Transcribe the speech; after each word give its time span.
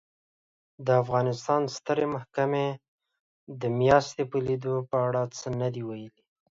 د 0.85 0.87
افغانستان 1.03 1.61
سترې 1.77 2.05
محکمې 2.15 2.67
د 3.61 3.63
میاشتې 3.79 4.23
لیدو 4.47 4.75
په 4.89 4.97
اړه 5.07 5.21
څه 5.37 5.47
نه 5.59 5.67
دي 5.73 5.81
ویلي 5.85 6.21